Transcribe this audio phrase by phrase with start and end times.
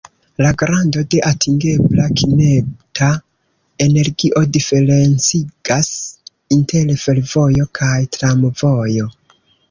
[0.43, 3.09] La grando de atingebla kineta
[3.85, 5.91] energio diferencigas
[6.57, 9.07] inter fervojo kaj tramvojo.